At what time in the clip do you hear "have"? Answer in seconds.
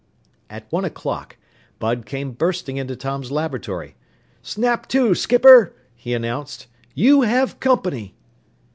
7.21-7.59